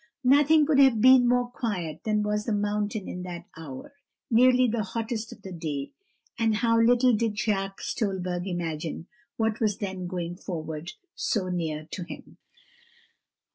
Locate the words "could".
0.65-0.79